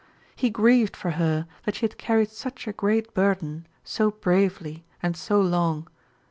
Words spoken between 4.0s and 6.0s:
bravely and so long.